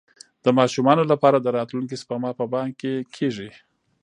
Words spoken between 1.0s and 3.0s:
لپاره د راتلونکي سپما په بانک کې